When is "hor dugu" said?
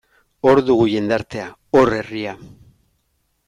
0.51-0.87